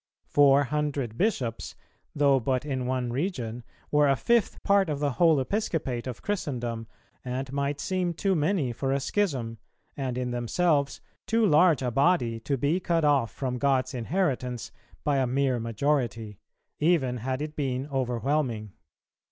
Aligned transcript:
Four 0.25 0.63
hundred 0.63 1.15
bishops, 1.15 1.75
though 2.15 2.39
but 2.39 2.65
in 2.65 2.87
one 2.87 3.13
region, 3.13 3.63
were 3.91 4.09
a 4.09 4.15
fifth 4.15 4.63
part 4.63 4.89
of 4.89 4.99
the 4.99 5.11
whole 5.11 5.39
Episcopate 5.39 6.07
of 6.07 6.23
Christendom, 6.23 6.87
and 7.23 7.53
might 7.53 7.79
seem 7.79 8.15
too 8.15 8.33
many 8.33 8.71
for 8.73 8.91
a 8.91 8.99
schism, 8.99 9.59
and 9.95 10.17
in 10.17 10.31
themselves 10.31 11.01
too 11.27 11.45
large 11.45 11.83
a 11.83 11.91
body 11.91 12.39
to 12.39 12.57
be 12.57 12.79
cut 12.79 13.05
off 13.05 13.29
from 13.31 13.59
God's 13.59 13.93
inheritance 13.93 14.71
by 15.03 15.17
a 15.17 15.27
mere 15.27 15.59
majority, 15.59 16.39
even 16.79 17.17
had 17.17 17.39
it 17.39 17.55
been 17.55 17.87
overwhelming. 17.91 18.71